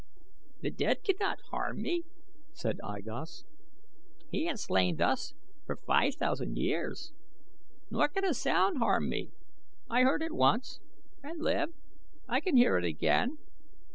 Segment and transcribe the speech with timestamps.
[0.61, 2.05] "The dead cannot harm me,"
[2.53, 3.43] said I Gos.
[4.31, 5.35] "He has lain thus
[5.67, 7.13] for five thousand years.
[7.91, 9.29] Nor can a sound harm me.
[9.91, 10.79] I heard it once
[11.21, 11.69] and live
[12.27, 13.37] I can hear it again.